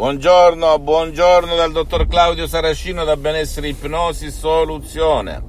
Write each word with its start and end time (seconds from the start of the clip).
Buongiorno, 0.00 0.78
buongiorno 0.78 1.54
dal 1.54 1.72
dottor 1.72 2.06
Claudio 2.06 2.46
Saracino 2.46 3.04
da 3.04 3.18
Benessere 3.18 3.68
Ipnosi 3.68 4.30
Soluzione. 4.30 5.42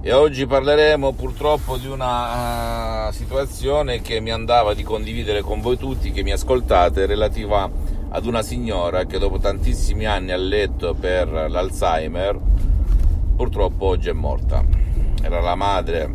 E 0.00 0.12
oggi 0.12 0.46
parleremo 0.46 1.12
purtroppo 1.14 1.76
di 1.76 1.88
una 1.88 3.08
uh, 3.08 3.10
situazione 3.10 4.00
che 4.00 4.20
mi 4.20 4.30
andava 4.30 4.74
di 4.74 4.84
condividere 4.84 5.40
con 5.40 5.60
voi 5.60 5.76
tutti 5.76 6.12
che 6.12 6.22
mi 6.22 6.30
ascoltate 6.30 7.06
relativa 7.06 7.68
ad 8.10 8.26
una 8.26 8.42
signora 8.42 9.06
che 9.06 9.18
dopo 9.18 9.40
tantissimi 9.40 10.06
anni 10.06 10.30
a 10.30 10.36
letto 10.36 10.94
per 10.94 11.26
l'Alzheimer 11.26 12.38
purtroppo 13.34 13.86
oggi 13.86 14.08
è 14.08 14.12
morta. 14.12 14.64
Era 15.20 15.40
la 15.40 15.56
madre 15.56 16.14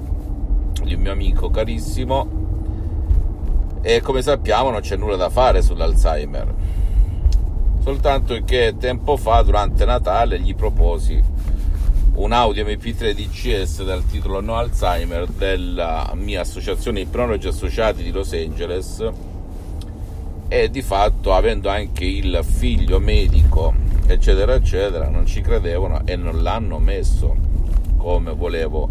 di 0.82 0.94
un 0.94 1.02
mio 1.02 1.12
amico 1.12 1.50
carissimo 1.50 2.38
e 3.82 4.00
come 4.00 4.22
sappiamo 4.22 4.70
non 4.70 4.80
c'è 4.80 4.96
nulla 4.96 5.18
da 5.18 5.30
fare 5.30 5.62
sull'Alzheimer 5.62 6.79
soltanto 7.90 8.40
che 8.46 8.76
tempo 8.78 9.18
fa 9.18 9.42
durante 9.42 9.84
Natale 9.84 10.40
gli 10.40 10.54
proposi 10.54 11.20
un 12.18 12.32
audio 12.34 12.64
MP3 12.64 13.14
DCS 13.14 13.84
dal 13.84 14.06
titolo 14.06 14.42
No 14.42 14.58
Alzheimer 14.58 15.26
della 15.26 16.12
mia 16.14 16.42
associazione 16.42 17.00
Ipnologi 17.00 17.48
Associati 17.48 18.04
di 18.04 18.12
Los 18.12 18.32
Angeles. 18.34 19.04
E 20.48 20.70
di 20.70 20.84
fatto 20.84 21.34
avendo 21.34 21.70
anche 21.70 22.06
il 22.06 22.42
figlio 22.44 23.00
medico 23.00 23.74
eccetera 24.06 24.54
eccetera 24.54 25.10
non 25.10 25.26
ci 25.26 25.42
credevano 25.42 26.02
e 26.06 26.16
non 26.16 26.44
l'hanno 26.44 26.78
messo 26.78 27.36
come 27.98 28.34
volevo 28.36 28.88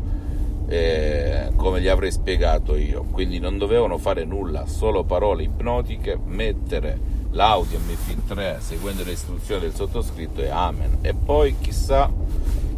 eh, 0.69 1.53
come 1.55 1.81
gli 1.81 1.89
avrei 1.89 2.11
spiegato 2.11 2.75
io. 2.75 3.05
Quindi 3.13 3.39
non 3.39 3.59
dovevano 3.59 3.97
fare 3.97 4.25
nulla 4.25 4.67
solo 4.67 5.05
parole 5.05 5.45
ipnotiche 5.45 6.19
mettere 6.25 7.18
l'audio 7.31 7.79
MP3 7.79 8.59
seguendo 8.61 9.05
le 9.05 9.13
istruzioni 9.13 9.63
del 9.63 9.75
sottoscritto 9.75 10.41
e 10.41 10.49
amen. 10.49 10.99
E 11.03 11.15
poi 11.15 11.57
chissà, 11.61 12.11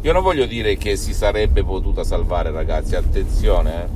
io 0.01 0.13
non 0.13 0.21
voglio 0.21 0.45
dire 0.45 0.77
che 0.77 0.95
si 0.95 1.13
sarebbe 1.13 1.63
potuta 1.63 2.03
salvare 2.03 2.51
ragazzi, 2.51 2.95
attenzione, 2.95 3.83
eh, 3.83 3.89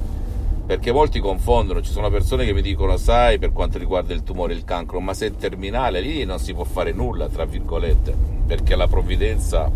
perché 0.66 0.92
molti 0.92 1.20
confondono, 1.20 1.81
ci 1.81 1.92
sono 1.92 2.09
persone 2.09 2.45
che 2.45 2.53
mi 2.53 2.61
dicono 2.61 2.98
sai 2.98 3.38
per 3.38 3.52
quanto 3.52 3.78
riguarda 3.78 4.14
il 4.14 4.23
tumore 4.23 4.53
e 4.53 4.56
il 4.56 4.64
cancro, 4.64 5.00
ma 5.00 5.14
se 5.14 5.28
è 5.28 5.36
terminale 5.36 6.02
lì 6.02 6.23
non 6.26 6.39
si 6.39 6.53
può 6.53 6.64
fare 6.64 6.92
nulla, 6.92 7.28
tra 7.28 7.45
virgolette, 7.45 8.16
perché 8.48 8.76
la 8.76 8.88
provvidenza 8.88 9.70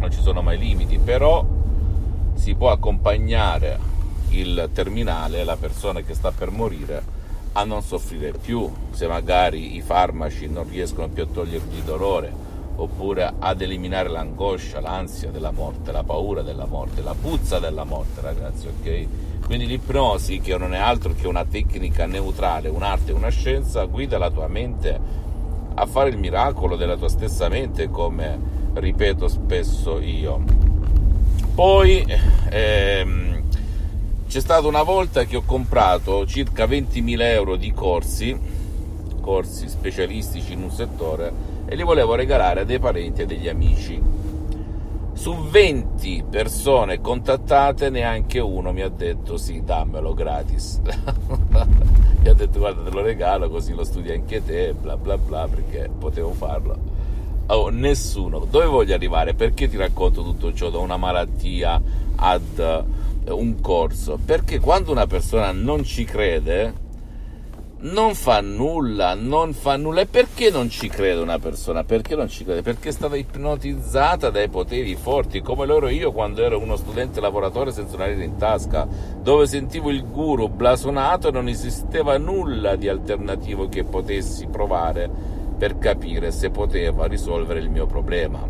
non 0.00 0.10
ci 0.10 0.20
sono 0.20 0.42
mai 0.42 0.58
limiti, 0.58 0.98
però 0.98 1.44
si 2.34 2.54
può 2.54 2.70
accompagnare 2.70 3.90
il 4.30 4.70
terminale, 4.72 5.44
la 5.44 5.56
persona 5.56 6.00
che 6.00 6.14
sta 6.14 6.30
per 6.30 6.50
morire, 6.50 7.20
a 7.52 7.64
non 7.64 7.82
soffrire 7.82 8.32
più 8.32 8.70
se 8.90 9.06
magari 9.06 9.76
i 9.76 9.82
farmaci 9.82 10.48
non 10.48 10.68
riescono 10.68 11.08
più 11.08 11.22
a 11.22 11.26
togliergli 11.26 11.76
il 11.76 11.82
dolore 11.82 12.32
oppure 12.76 13.32
ad 13.38 13.60
eliminare 13.60 14.08
l'angoscia, 14.08 14.80
l'ansia 14.80 15.30
della 15.30 15.50
morte, 15.50 15.92
la 15.92 16.02
paura 16.02 16.42
della 16.42 16.66
morte, 16.66 17.02
la 17.02 17.14
puzza 17.14 17.58
della 17.58 17.84
morte, 17.84 18.20
ragazzi, 18.20 18.66
ok? 18.66 19.06
Quindi 19.44 19.66
l'ipnosi, 19.66 20.40
che 20.40 20.56
non 20.56 20.74
è 20.74 20.78
altro 20.78 21.14
che 21.14 21.26
una 21.26 21.44
tecnica 21.44 22.06
neutrale, 22.06 22.68
un'arte, 22.68 23.12
una 23.12 23.28
scienza, 23.28 23.84
guida 23.84 24.16
la 24.16 24.30
tua 24.30 24.48
mente 24.48 24.98
a 25.74 25.86
fare 25.86 26.10
il 26.10 26.16
miracolo 26.16 26.76
della 26.76 26.96
tua 26.96 27.08
stessa 27.08 27.48
mente, 27.48 27.90
come 27.90 28.38
ripeto 28.74 29.28
spesso 29.28 30.00
io. 30.00 30.42
Poi 31.54 32.04
ehm, 32.50 33.31
c'è 34.32 34.40
stata 34.40 34.66
una 34.66 34.82
volta 34.82 35.24
che 35.24 35.36
ho 35.36 35.42
comprato 35.44 36.24
circa 36.24 36.64
20.000 36.64 37.20
euro 37.20 37.56
di 37.56 37.70
corsi, 37.74 38.34
corsi 39.20 39.68
specialistici 39.68 40.54
in 40.54 40.62
un 40.62 40.70
settore, 40.70 41.30
e 41.66 41.76
li 41.76 41.82
volevo 41.82 42.14
regalare 42.14 42.60
a 42.60 42.64
dei 42.64 42.78
parenti 42.78 43.20
e 43.20 43.26
degli 43.26 43.46
amici. 43.46 44.02
Su 45.12 45.36
20 45.36 46.24
persone 46.30 47.02
contattate, 47.02 47.90
neanche 47.90 48.38
uno 48.38 48.72
mi 48.72 48.80
ha 48.80 48.88
detto 48.88 49.36
sì, 49.36 49.62
dammelo 49.62 50.14
gratis. 50.14 50.80
mi 50.80 52.26
ha 52.26 52.32
detto 52.32 52.58
guarda 52.58 52.84
te 52.84 52.90
lo 52.90 53.02
regalo 53.02 53.50
così 53.50 53.74
lo 53.74 53.84
studi 53.84 54.12
anche 54.12 54.42
te, 54.42 54.72
bla 54.72 54.96
bla 54.96 55.18
bla, 55.18 55.46
perché 55.46 55.90
potevo 55.98 56.32
farlo. 56.32 57.01
Oh, 57.46 57.68
nessuno. 57.68 58.46
Dove 58.48 58.66
voglio 58.66 58.94
arrivare? 58.94 59.34
Perché 59.34 59.68
ti 59.68 59.76
racconto 59.76 60.22
tutto 60.22 60.52
ciò 60.54 60.70
da 60.70 60.78
una 60.78 60.96
malattia 60.96 61.80
ad 62.16 62.84
un 63.24 63.60
corso, 63.60 64.18
perché 64.24 64.58
quando 64.58 64.90
una 64.90 65.06
persona 65.06 65.52
non 65.52 65.84
ci 65.84 66.04
crede, 66.04 66.80
non 67.82 68.14
fa 68.14 68.40
nulla, 68.40 69.14
non 69.14 69.52
fa 69.52 69.76
nulla. 69.76 70.02
E 70.02 70.06
perché 70.06 70.50
non 70.50 70.70
ci 70.70 70.88
crede 70.88 71.20
una 71.20 71.38
persona? 71.38 71.84
Perché 71.84 72.14
non 72.14 72.28
ci 72.28 72.44
crede? 72.44 72.62
Perché 72.62 72.88
è 72.88 72.92
stata 72.92 73.16
ipnotizzata 73.16 74.30
dai 74.30 74.48
poteri 74.48 74.94
forti, 74.96 75.40
come 75.40 75.66
lo 75.66 75.76
ero 75.76 75.88
io 75.88 76.12
quando 76.12 76.42
ero 76.42 76.58
uno 76.58 76.76
studente 76.76 77.20
lavoratore 77.20 77.72
senza 77.72 77.96
una 77.96 78.06
lira 78.06 78.22
in 78.22 78.36
tasca, 78.36 78.86
dove 79.20 79.46
sentivo 79.46 79.90
il 79.90 80.04
guru 80.04 80.48
blasonato 80.48 81.28
e 81.28 81.32
non 81.32 81.48
esisteva 81.48 82.16
nulla 82.18 82.76
di 82.76 82.88
alternativo 82.88 83.68
che 83.68 83.84
potessi 83.84 84.46
provare 84.46 85.40
per 85.62 85.78
capire 85.78 86.32
se 86.32 86.50
poteva 86.50 87.06
risolvere 87.06 87.60
il 87.60 87.70
mio 87.70 87.86
problema. 87.86 88.44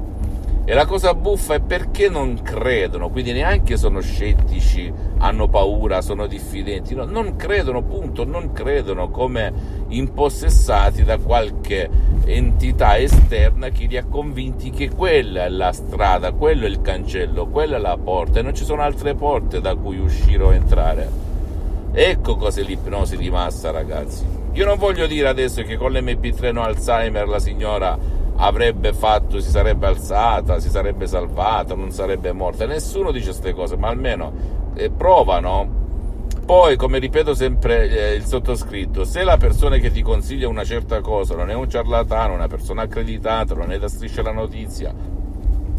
E 0.65 0.73
la 0.73 0.87
cosa 0.87 1.13
buffa 1.13 1.57
è 1.57 1.61
perché 1.61 2.09
non 2.09 2.41
credono, 2.41 3.11
quindi 3.11 3.33
neanche 3.33 3.77
sono 3.77 4.01
scettici, 4.01 4.91
hanno 5.19 5.47
paura, 5.47 6.01
sono 6.01 6.27
diffidenti, 6.27 6.95
no, 6.95 7.05
non 7.05 7.37
credono, 7.37 7.83
punto, 7.83 8.25
non 8.25 8.53
credono 8.53 9.11
come 9.11 9.53
impossessati 9.89 11.05
da 11.05 11.19
qualche 11.19 11.91
entità 12.25 12.97
esterna 12.97 13.69
che 13.69 13.85
li 13.85 13.99
ha 13.99 14.07
convinti 14.07 14.71
che 14.71 14.89
quella 14.89 15.45
è 15.45 15.51
la 15.51 15.73
strada, 15.73 16.33
quello 16.33 16.65
è 16.65 16.69
il 16.71 16.81
cancello, 16.81 17.49
quella 17.49 17.77
è 17.77 17.79
la 17.79 17.99
porta 18.03 18.39
e 18.39 18.43
non 18.43 18.55
ci 18.55 18.65
sono 18.65 18.81
altre 18.81 19.15
porte 19.15 19.61
da 19.61 19.75
cui 19.75 19.99
uscire 19.99 20.45
o 20.45 20.55
entrare. 20.55 21.11
Ecco 21.93 22.37
cos'è 22.37 22.63
l'ipnosi 22.63 23.19
di 23.19 23.29
massa, 23.29 23.71
ragazzi. 23.71 24.42
Io 24.55 24.67
non 24.67 24.77
voglio 24.77 25.07
dire 25.07 25.29
adesso 25.29 25.63
che 25.63 25.79
con 25.79 25.93
l'MP3 25.93 26.53
no 26.53 26.63
Alzheimer 26.63 27.27
la 27.27 27.39
signora 27.39 27.99
avrebbe 28.37 28.93
fatto, 28.93 29.41
si 29.41 29.49
sarebbe 29.49 29.87
alzata, 29.87 30.59
si 30.59 30.69
sarebbe 30.69 31.07
salvata, 31.07 31.75
non 31.75 31.91
sarebbe 31.91 32.33
morta. 32.33 32.67
Nessuno 32.67 33.13
dice 33.13 33.27
queste 33.27 33.55
cose, 33.55 33.79
ma 33.79 33.89
almeno 33.89 34.33
eh, 34.75 34.91
provano. 34.91 35.81
Poi, 36.45 36.77
come 36.77 36.99
ripeto 36.99 37.35
sempre 37.35 37.89
eh, 37.89 38.15
il 38.15 38.27
sottoscritto, 38.27 39.05
se 39.05 39.25
la 39.25 39.39
persona 39.39 39.79
che 39.79 39.91
ti 39.91 40.03
consiglia 40.03 40.49
una 40.49 40.65
certa 40.65 41.01
cosa 41.01 41.35
non 41.35 41.49
è 41.49 41.55
un 41.55 41.71
ciarlatano, 41.71 42.35
una 42.35 42.49
persona 42.49 42.83
accreditata, 42.83 43.55
non 43.55 43.73
è 43.73 43.79
da 43.79 43.89
striscia 43.89 44.21
la 44.21 44.33
notizia, 44.33 44.93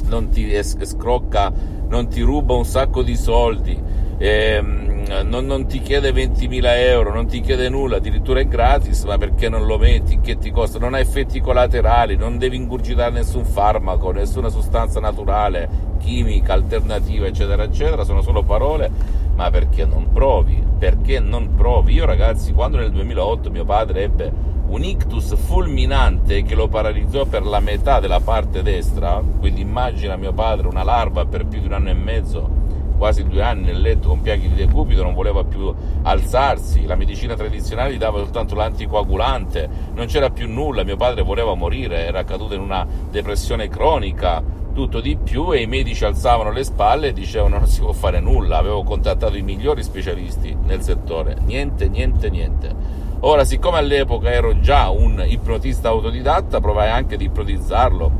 non 0.05 0.29
ti 0.29 0.51
scrocca, 0.63 1.53
non 1.87 2.07
ti 2.07 2.21
ruba 2.21 2.55
un 2.55 2.65
sacco 2.65 3.03
di 3.03 3.15
soldi, 3.15 3.79
ehm, 4.17 4.93
non, 5.23 5.45
non, 5.45 5.67
ti 5.67 5.81
chiede 5.81 6.11
20.000 6.11 6.61
euro, 6.77 7.13
non 7.13 7.27
ti 7.27 7.41
chiede 7.41 7.69
nulla, 7.69 7.97
addirittura 7.97 8.39
è 8.39 8.47
gratis, 8.47 9.03
ma 9.03 9.17
perché 9.17 9.49
non 9.49 9.65
lo 9.65 9.77
metti? 9.77 10.19
Che 10.21 10.37
ti 10.37 10.51
costa? 10.51 10.79
Non 10.79 10.93
ha 10.93 10.99
effetti 10.99 11.39
collaterali, 11.39 12.15
non 12.15 12.37
devi 12.37 12.55
ingurgitare 12.55 13.11
nessun 13.11 13.45
farmaco, 13.45 14.11
nessuna 14.11 14.49
sostanza 14.49 14.99
naturale, 14.99 15.69
chimica, 15.99 16.53
alternativa, 16.53 17.27
eccetera, 17.27 17.63
eccetera, 17.63 18.03
sono 18.03 18.21
solo 18.21 18.43
parole, 18.43 18.89
ma 19.35 19.49
perché 19.49 19.85
non 19.85 20.11
provi? 20.11 20.63
Perché 20.77 21.19
non 21.19 21.55
provi? 21.55 21.93
Io 21.93 22.05
ragazzi, 22.05 22.53
quando 22.53 22.77
nel 22.77 22.91
2008 22.91 23.49
mio 23.51 23.65
padre 23.65 24.03
ebbe 24.03 24.51
un 24.67 24.83
ictus 24.83 25.35
fulminante 25.35 26.41
che 26.41 26.55
lo 26.55 26.67
paralizzò 26.67 27.25
per 27.25 27.43
la 27.45 27.59
metà 27.59 27.99
della 27.99 28.19
parte 28.19 28.63
destra, 28.63 29.21
quindi 29.39 29.61
immagina 29.61 30.15
mio 30.15 30.33
padre 30.33 30.67
una 30.67 30.83
larva 30.83 31.25
per 31.25 31.45
più 31.45 31.59
di 31.59 31.67
un 31.67 31.73
anno 31.73 31.89
e 31.89 31.93
mezzo 31.93 32.61
quasi 32.97 33.23
due 33.23 33.41
anni 33.41 33.65
nel 33.65 33.81
letto 33.81 34.09
con 34.09 34.21
piaghe 34.21 34.47
di 34.47 34.55
decubito, 34.55 35.03
non 35.03 35.13
voleva 35.13 35.43
più 35.43 35.73
alzarsi, 36.03 36.85
la 36.85 36.95
medicina 36.95 37.35
tradizionale 37.35 37.93
gli 37.93 37.97
dava 37.97 38.19
soltanto 38.19 38.55
l'anticoagulante, 38.55 39.69
non 39.93 40.05
c'era 40.07 40.29
più 40.29 40.47
nulla, 40.47 40.83
mio 40.83 40.95
padre 40.95 41.23
voleva 41.23 41.53
morire, 41.53 42.05
era 42.05 42.23
caduto 42.23 42.53
in 42.53 42.61
una 42.61 42.85
depressione 43.09 43.67
cronica, 43.67 44.41
tutto 44.73 44.99
di 44.99 45.15
più 45.17 45.53
e 45.53 45.61
i 45.61 45.67
medici 45.67 46.03
alzavano 46.03 46.51
le 46.51 46.63
spalle 46.63 47.09
e 47.09 47.13
dicevano 47.13 47.59
non 47.59 47.67
si 47.67 47.79
può 47.79 47.91
fare 47.91 48.19
nulla, 48.19 48.57
avevo 48.57 48.83
contattato 48.83 49.37
i 49.37 49.43
migliori 49.43 49.83
specialisti 49.83 50.55
nel 50.63 50.81
settore, 50.81 51.37
niente, 51.45 51.87
niente, 51.87 52.29
niente. 52.29 53.01
Ora, 53.25 53.45
siccome 53.45 53.77
all'epoca 53.77 54.29
ero 54.29 54.59
già 54.59 54.89
un 54.89 55.23
ipnotista 55.25 55.89
autodidatta, 55.89 56.59
provai 56.59 56.89
anche 56.89 57.15
ad 57.15 57.21
ipnotizzarlo 57.21 58.11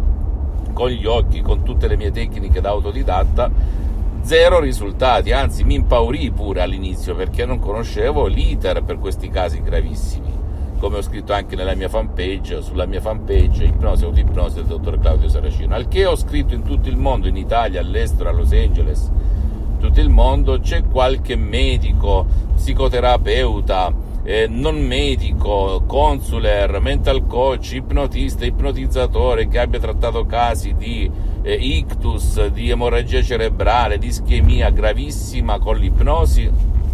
con 0.72 0.90
gli 0.90 1.06
occhi, 1.06 1.42
con 1.42 1.64
tutte 1.64 1.88
le 1.88 1.98
mie 1.98 2.12
tecniche 2.12 2.62
da 2.62 2.70
autodidatta 2.70 3.52
zero 4.24 4.60
risultati, 4.60 5.34
anzi 5.34 5.66
mi 5.66 5.76
impaurì 5.76 6.32
pure 6.32 6.62
all'inizio 6.62 7.14
perché 7.14 7.46
non 7.46 7.60
conoscevo 7.60 8.26
l'iter 8.26 8.82
per 8.84 8.98
questi 8.98 9.30
casi 9.30 9.62
gravissimi. 9.62 10.32
Come 10.80 10.98
ho 10.98 11.02
scritto 11.02 11.34
anche 11.34 11.56
nella 11.56 11.76
mia 11.76 11.90
fanpage, 11.90 12.62
sulla 12.62 12.86
mia 12.86 13.02
fanpage 13.02 13.66
Ipnosi 13.66 14.06
Autoipnosi 14.06 14.56
del 14.56 14.66
dottor 14.66 15.00
Claudio 15.00 15.30
Saracino, 15.30 15.76
al 15.76 15.88
che 15.88 16.06
ho 16.06 16.16
scritto 16.16 16.54
in 16.54 16.64
tutto 16.64 16.90
il 16.90 16.98
mondo, 16.98 17.28
in 17.28 17.36
Italia, 17.36 17.82
all'estero, 17.82 18.30
a 18.30 18.34
Los 18.34 18.52
Angeles, 18.52 19.12
tutto 19.80 20.00
il 20.00 20.10
mondo, 20.10 20.60
c'è 20.60 20.84
qualche 20.84 21.36
medico, 21.36 22.26
psicoterapeuta, 22.56 23.94
eh, 24.24 24.48
non 24.48 24.80
medico, 24.80 25.84
consuler, 25.86 26.80
mental 26.80 27.26
coach, 27.28 27.74
ipnotista, 27.74 28.46
ipnotizzatore 28.46 29.48
che 29.48 29.60
abbia 29.60 29.80
trattato 29.80 30.26
casi 30.26 30.76
di 30.76 31.10
eh, 31.42 31.54
ictus, 31.54 32.46
di 32.48 32.70
emorragia 32.70 33.22
cerebrale, 33.22 33.98
di 33.98 34.08
ischemia 34.08 34.70
gravissima 34.70 35.60
con 35.60 35.76
l'ipnosi, 35.76 36.50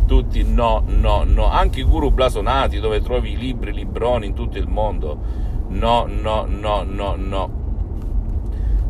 tutti 0.07 0.43
no, 0.43 0.83
no, 0.87 1.23
no, 1.23 1.45
anche 1.45 1.81
i 1.81 1.83
guru 1.83 2.09
blasonati 2.09 2.79
dove 2.79 2.99
trovi 2.99 3.37
libri, 3.37 3.73
libroni 3.73 4.25
in 4.25 4.33
tutto 4.33 4.57
il 4.57 4.67
mondo, 4.67 5.17
no, 5.67 6.07
no, 6.07 6.45
no, 6.47 6.83
no, 6.83 7.15
no. 7.15 7.58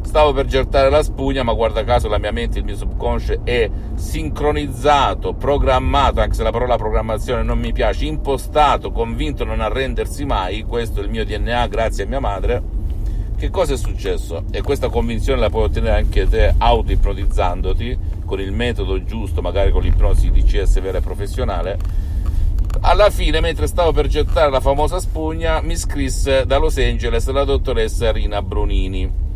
Stavo 0.10 0.34
per 0.34 0.48
gettare 0.48 0.90
la 0.90 1.04
spugna, 1.04 1.44
ma 1.44 1.54
guarda 1.54 1.84
caso 1.84 2.08
la 2.08 2.18
mia 2.18 2.32
mente, 2.32 2.58
il 2.58 2.66
mio 2.66 2.76
subconscio 2.76 3.42
è 3.44 3.70
sincronizzato, 3.94 5.36
programmato, 5.36 6.20
anche 6.20 6.34
se 6.34 6.42
la 6.42 6.50
parola 6.50 6.78
programmazione 6.78 7.44
non 7.44 7.60
mi 7.60 7.72
piace, 7.74 8.06
impostato, 8.06 8.92
convinto 8.92 9.44
a 9.44 9.46
non 9.46 9.62
arrendersi 9.62 10.26
mai, 10.26 10.64
questo 10.64 11.00
è 11.00 11.04
il 11.04 11.12
mio 11.12 11.24
DNA 11.24 11.68
grazie 11.68 12.06
a 12.06 12.08
mia 12.08 12.20
madre. 12.20 12.60
Che 13.38 13.52
cosa 13.52 13.76
è 13.76 13.78
successo? 13.78 14.46
E 14.50 14.64
questa 14.64 14.90
convinzione 14.90 15.42
la 15.42 15.52
puoi 15.52 15.66
ottenere 15.66 15.98
anche 15.98 16.28
te 16.28 16.56
auto-ipnotizzandoti 16.58 18.00
con 18.26 18.40
il 18.40 18.52
metodo 18.52 19.04
giusto, 19.04 19.44
magari 19.44 19.70
con 19.70 19.84
l'ipnosi 19.84 20.32
DCS 20.32 20.82
vera 20.82 20.98
e 20.98 21.02
professionale. 21.02 21.78
Alla 22.80 23.12
fine, 23.12 23.42
mentre 23.42 23.68
stavo 23.68 23.92
per 23.92 24.08
gettare 24.08 24.50
la 24.50 24.60
famosa 24.60 25.00
spugna, 25.00 25.62
mi 25.62 25.76
scrisse 25.76 26.48
da 26.48 26.58
Los 26.58 26.80
Angeles 26.80 27.30
la 27.30 27.44
dottoressa 27.44 28.12
Rina 28.12 28.42
Brunini 28.42 29.28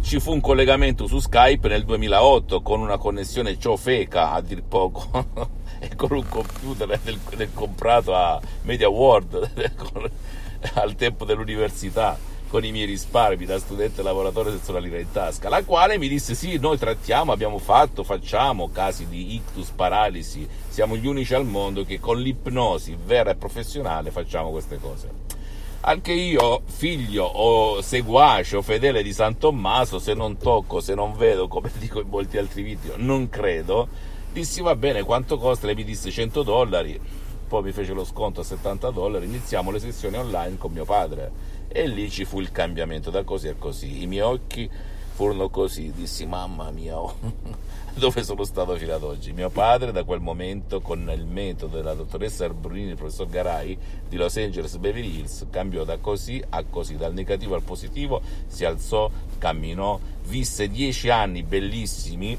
ci 0.00 0.20
fu 0.20 0.30
un 0.30 0.40
collegamento 0.40 1.08
su 1.08 1.18
Skype 1.18 1.66
nel 1.66 1.84
2008 1.84 2.62
con 2.62 2.80
una 2.80 2.98
connessione 2.98 3.58
ciofeca 3.58 4.30
a 4.30 4.40
dir 4.40 4.62
poco 4.62 5.08
e 5.80 5.96
con 5.96 6.12
un 6.12 6.28
computer 6.28 7.00
del, 7.02 7.18
del 7.34 7.52
comprato 7.52 8.14
a 8.14 8.40
Media 8.62 8.88
World 8.88 9.50
al 10.74 10.94
tempo 10.94 11.24
dell'università 11.24 12.16
con 12.46 12.64
i 12.64 12.70
miei 12.70 12.86
risparmi 12.86 13.44
da 13.44 13.58
studente 13.58 14.04
lavoratore 14.04 14.50
senza 14.50 14.70
una 14.70 14.78
lira 14.78 15.00
in 15.00 15.10
tasca, 15.10 15.48
la 15.48 15.64
quale 15.64 15.98
mi 15.98 16.06
disse 16.06 16.36
sì, 16.36 16.56
noi 16.58 16.78
trattiamo, 16.78 17.32
abbiamo 17.32 17.58
fatto, 17.58 18.04
facciamo 18.04 18.70
casi 18.70 19.08
di 19.08 19.34
ictus, 19.34 19.70
paralisi, 19.70 20.46
siamo 20.68 20.94
gli 20.96 21.08
unici 21.08 21.34
al 21.34 21.44
mondo 21.44 21.82
che 21.82 21.98
con 21.98 22.20
l'ipnosi 22.20 22.96
vera 23.04 23.32
e 23.32 23.34
professionale 23.34 24.12
facciamo 24.12 24.50
queste 24.50 24.78
cose. 24.78 25.33
Anche 25.86 26.12
io, 26.12 26.62
figlio 26.64 27.24
o 27.24 27.82
seguace 27.82 28.56
o 28.56 28.62
fedele 28.62 29.02
di 29.02 29.12
San 29.12 29.36
Tommaso, 29.36 29.98
se 29.98 30.14
non 30.14 30.38
tocco, 30.38 30.80
se 30.80 30.94
non 30.94 31.14
vedo, 31.14 31.46
come 31.46 31.70
dico 31.78 32.00
in 32.00 32.08
molti 32.08 32.38
altri 32.38 32.62
video, 32.62 32.94
non 32.96 33.28
credo, 33.28 33.88
dissi 34.32 34.62
va 34.62 34.74
bene, 34.76 35.02
quanto 35.02 35.36
costa? 35.36 35.66
Lei 35.66 35.74
mi 35.74 35.84
disse 35.84 36.10
100 36.10 36.42
dollari, 36.42 36.98
poi 37.46 37.62
mi 37.64 37.72
fece 37.72 37.92
lo 37.92 38.06
sconto 38.06 38.40
a 38.40 38.44
70 38.44 38.90
dollari, 38.92 39.26
iniziamo 39.26 39.70
le 39.70 39.78
sessioni 39.78 40.16
online 40.16 40.56
con 40.56 40.72
mio 40.72 40.86
padre 40.86 41.30
e 41.68 41.86
lì 41.86 42.08
ci 42.08 42.24
fu 42.24 42.40
il 42.40 42.50
cambiamento 42.50 43.10
da 43.10 43.22
così 43.22 43.48
a 43.48 43.54
così. 43.54 44.00
I 44.00 44.06
miei 44.06 44.22
occhi 44.22 44.70
furono 45.14 45.48
così, 45.48 45.92
dissi 45.92 46.26
mamma 46.26 46.72
mia, 46.72 46.98
oh, 47.00 47.14
dove 47.94 48.24
sono 48.24 48.42
stato 48.42 48.74
fino 48.74 48.94
ad 48.94 49.04
oggi. 49.04 49.32
Mio 49.32 49.48
padre 49.48 49.92
da 49.92 50.02
quel 50.02 50.18
momento 50.18 50.80
con 50.80 51.08
il 51.14 51.24
metodo 51.24 51.76
della 51.76 51.94
dottoressa 51.94 52.44
Arbrunini 52.44 52.88
e 52.88 52.90
il 52.90 52.96
professor 52.96 53.28
Garai 53.28 53.78
di 54.08 54.16
Los 54.16 54.36
Angeles 54.36 54.76
Beverly 54.76 55.18
Hills 55.18 55.46
cambiò 55.50 55.84
da 55.84 55.98
così 55.98 56.42
a 56.48 56.64
così, 56.64 56.96
dal 56.96 57.12
negativo 57.12 57.54
al 57.54 57.62
positivo, 57.62 58.20
si 58.48 58.64
alzò, 58.64 59.08
camminò, 59.38 60.00
visse 60.24 60.68
dieci 60.68 61.10
anni 61.10 61.44
bellissimi 61.44 62.36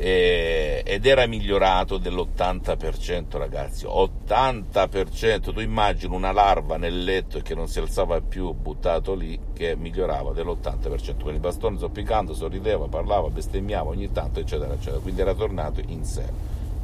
eh, 0.00 0.82
ed 0.84 1.06
era 1.06 1.26
migliorato 1.26 1.98
dell'80% 1.98 3.36
ragazzi. 3.36 3.84
80% 3.84 5.52
tu 5.52 5.60
immagini 5.60 6.14
una 6.14 6.30
larva 6.30 6.76
nel 6.76 7.02
letto 7.02 7.40
che 7.40 7.54
non 7.54 7.66
si 7.66 7.80
alzava 7.80 8.20
più 8.20 8.52
buttato 8.52 9.14
lì 9.14 9.38
che 9.52 9.74
migliorava 9.76 10.32
dell'80% 10.32 11.22
con 11.22 11.34
il 11.34 11.40
bastone 11.40 11.78
zoppicando 11.78 12.32
sorrideva 12.32 12.86
parlava 12.86 13.28
bestemmiava 13.28 13.90
ogni 13.90 14.12
tanto 14.12 14.40
eccetera 14.40 14.72
eccetera. 14.72 15.00
Quindi 15.00 15.20
era 15.20 15.34
tornato 15.34 15.82
in 15.86 16.04
sé. 16.04 16.24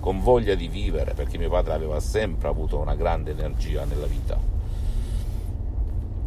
Con 0.00 0.20
voglia 0.20 0.54
di 0.54 0.68
vivere 0.68 1.14
perché 1.14 1.38
mio 1.38 1.48
padre 1.48 1.72
aveva 1.72 2.00
sempre 2.00 2.48
avuto 2.48 2.78
una 2.78 2.94
grande 2.94 3.30
energia 3.30 3.84
nella 3.84 4.06
vita. 4.06 4.52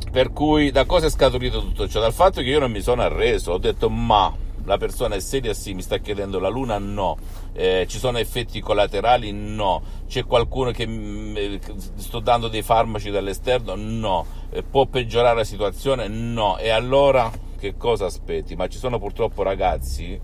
Per 0.10 0.32
cui 0.32 0.72
da 0.72 0.86
cosa 0.86 1.08
è 1.08 1.10
scaturito 1.10 1.60
tutto 1.60 1.88
ciò? 1.88 2.00
Dal 2.00 2.14
fatto 2.14 2.42
che 2.42 2.48
io 2.48 2.60
non 2.60 2.72
mi 2.72 2.82
sono 2.82 3.02
arreso, 3.02 3.52
ho 3.52 3.58
detto 3.58 3.90
ma 3.90 4.34
la 4.68 4.78
persona 4.78 5.16
è 5.16 5.20
seria? 5.22 5.54
Sì, 5.54 5.74
mi 5.74 5.82
sta 5.82 5.98
chiedendo 6.00 6.40
la 6.40 6.50
luna? 6.50 6.78
No. 6.78 7.18
Eh, 7.54 7.86
ci 7.88 7.98
sono 7.98 8.18
effetti 8.18 8.60
collaterali? 8.60 9.32
No. 9.32 9.82
C'è 10.08 10.26
qualcuno 10.26 10.72
che 10.72 10.86
mh, 10.86 11.38
mm, 11.40 11.56
sto 11.96 12.20
dando 12.20 12.50
dei 12.50 12.64
farmaci 12.64 13.10
dall'esterno? 13.10 13.76
No. 13.76 14.26
Eh, 14.50 14.64
può 14.64 14.86
peggiorare 14.86 15.38
la 15.38 15.44
situazione? 15.46 16.10
No. 16.10 16.58
E 16.58 16.70
allora 16.70 17.32
che 17.58 17.78
cosa 17.78 18.08
aspetti? 18.08 18.58
Ma 18.58 18.68
ci 18.68 18.78
sono 18.78 19.00
purtroppo 19.00 19.42
ragazzi 19.42 20.20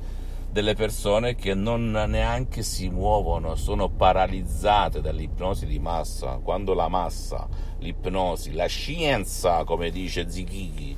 delle 0.51 0.75
persone 0.75 1.35
che 1.35 1.53
non 1.53 1.91
neanche 1.91 2.63
si 2.63 2.89
muovono, 2.89 3.55
sono 3.55 3.89
paralizzate 3.89 4.99
dall'ipnosi 4.99 5.65
di 5.65 5.79
massa, 5.79 6.39
quando 6.43 6.73
la 6.73 6.89
massa, 6.89 7.47
l'ipnosi, 7.79 8.51
la 8.51 8.67
scienza, 8.67 9.63
come 9.63 9.89
dice 9.89 10.29
Zichighi, 10.29 10.95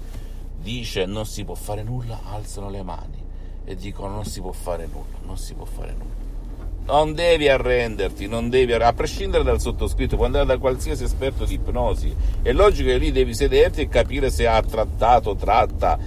dice 0.58 1.06
non 1.06 1.26
si 1.26 1.46
può 1.46 1.54
fare 1.54 1.84
nulla, 1.84 2.20
alzano 2.26 2.70
le 2.70 2.84
mani 2.84 3.25
e 3.66 3.76
dicono 3.76 4.14
non 4.14 4.26
si 4.26 4.40
può 4.40 4.52
fare 4.52 4.88
nulla, 4.92 5.18
non 5.26 5.38
si 5.38 5.54
può 5.54 5.66
fare 5.66 5.94
nulla. 5.98 6.24
Non 6.88 7.14
devi 7.14 7.50
arrenderti, 7.50 8.28
non 8.28 8.50
devi, 8.50 8.74
a 8.74 8.94
prescindere 8.94 9.44
dal 9.44 9.60
sottoscritto, 9.60 10.16
puoi 10.16 10.28
andare 10.28 10.46
da 10.46 10.60
qualsiasi 10.60 11.04
esperto 11.04 11.44
di 11.44 11.56
ipnosi. 11.56 12.16
È 12.44 12.52
logico 12.52 12.90
che 12.90 12.98
lì 12.98 13.12
devi 13.12 13.34
sederti 13.34 13.82
e 13.82 13.90
capire 13.90 14.30
se 14.30 14.46
ha 14.46 14.62
trattato, 14.62 15.36
tratta, 15.36 15.98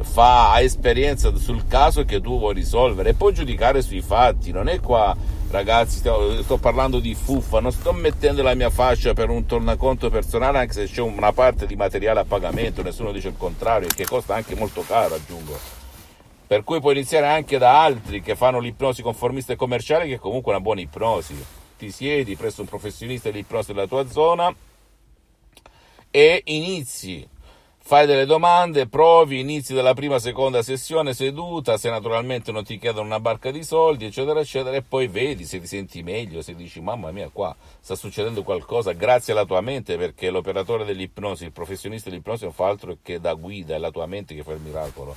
fa, 0.00 0.60
esperienza 0.60 1.32
sul 1.36 1.68
caso 1.68 2.04
che 2.04 2.20
tu 2.20 2.36
vuoi 2.36 2.54
risolvere 2.54 3.10
e 3.10 3.14
poi 3.14 3.32
giudicare 3.32 3.80
sui 3.80 4.00
fatti. 4.00 4.50
Non 4.50 4.66
è 4.66 4.80
qua, 4.80 5.16
ragazzi, 5.50 5.98
sto, 5.98 6.42
sto 6.42 6.56
parlando 6.56 6.98
di 6.98 7.14
fuffa, 7.14 7.60
non 7.60 7.70
sto 7.70 7.92
mettendo 7.92 8.42
la 8.42 8.54
mia 8.54 8.70
fascia 8.70 9.12
per 9.12 9.30
un 9.30 9.46
tornaconto 9.46 10.10
personale, 10.10 10.58
anche 10.58 10.72
se 10.72 10.86
c'è 10.86 11.00
una 11.00 11.32
parte 11.32 11.64
di 11.64 11.76
materiale 11.76 12.18
a 12.18 12.24
pagamento, 12.24 12.82
nessuno 12.82 13.12
dice 13.12 13.28
il 13.28 13.36
contrario, 13.36 13.86
che 13.94 14.04
costa 14.04 14.34
anche 14.34 14.56
molto 14.56 14.82
caro, 14.84 15.14
aggiungo 15.14 15.83
per 16.46 16.62
cui 16.62 16.80
puoi 16.80 16.94
iniziare 16.94 17.26
anche 17.26 17.58
da 17.58 17.82
altri 17.82 18.20
che 18.20 18.36
fanno 18.36 18.58
l'ipnosi 18.58 19.02
conformista 19.02 19.54
e 19.54 19.56
commerciale, 19.56 20.06
che 20.06 20.14
è 20.14 20.18
comunque 20.18 20.52
una 20.52 20.60
buona 20.60 20.82
ipnosi. 20.82 21.34
Ti 21.76 21.90
siedi 21.90 22.36
presso 22.36 22.60
un 22.60 22.66
professionista 22.66 23.30
di 23.30 23.40
ipnosi 23.40 23.72
della 23.72 23.86
tua 23.86 24.06
zona 24.08 24.54
e 26.10 26.42
inizi. 26.44 27.28
Fai 27.86 28.06
delle 28.06 28.24
domande, 28.24 28.86
provi, 28.88 29.40
inizi 29.40 29.74
dalla 29.74 29.92
prima, 29.92 30.18
seconda 30.18 30.62
sessione 30.62 31.12
seduta, 31.12 31.76
se 31.76 31.90
naturalmente 31.90 32.50
non 32.50 32.64
ti 32.64 32.78
chiedono 32.78 33.04
una 33.04 33.20
barca 33.20 33.50
di 33.50 33.62
soldi, 33.62 34.06
eccetera, 34.06 34.40
eccetera, 34.40 34.74
e 34.74 34.80
poi 34.80 35.06
vedi 35.06 35.44
se 35.44 35.60
ti 35.60 35.66
senti 35.66 36.02
meglio, 36.02 36.40
se 36.40 36.54
dici 36.54 36.80
mamma 36.80 37.10
mia, 37.10 37.28
qua 37.30 37.54
sta 37.80 37.94
succedendo 37.94 38.42
qualcosa, 38.42 38.92
grazie 38.92 39.34
alla 39.34 39.44
tua 39.44 39.60
mente, 39.60 39.98
perché 39.98 40.30
l'operatore 40.30 40.86
dell'ipnosi, 40.86 41.44
il 41.44 41.52
professionista 41.52 42.08
dell'ipnosi 42.08 42.44
non 42.44 42.54
fa 42.54 42.68
altro 42.68 42.96
che 43.02 43.20
da 43.20 43.34
guida, 43.34 43.74
è 43.74 43.78
la 43.78 43.90
tua 43.90 44.06
mente 44.06 44.34
che 44.34 44.42
fa 44.42 44.52
il 44.52 44.60
miracolo 44.60 45.14